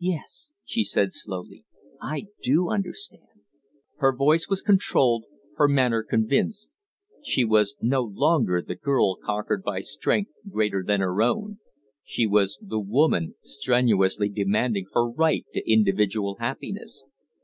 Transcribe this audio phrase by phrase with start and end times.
[0.00, 1.64] "Yes," she said, slowly,
[2.02, 3.28] "I do understand."
[3.98, 5.22] Her voice was controlled,
[5.56, 6.70] her manner convinced.
[7.22, 11.60] She was no longer the girl conquered by strength greater than her own:
[12.02, 17.04] she was the woman strenuously demanding her right to individual happiness.